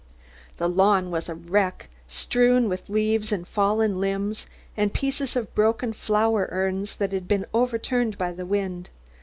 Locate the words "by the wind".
8.17-8.89